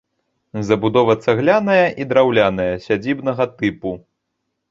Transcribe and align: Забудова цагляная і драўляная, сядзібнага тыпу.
Забудова 0.69 1.13
цагляная 1.25 1.83
і 2.03 2.07
драўляная, 2.13 2.67
сядзібнага 2.87 3.43
тыпу. 3.59 3.93